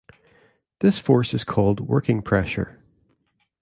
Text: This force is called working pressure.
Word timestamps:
This 0.79 0.97
force 0.97 1.31
is 1.31 1.43
called 1.43 1.79
working 1.79 2.23
pressure. 2.23 2.79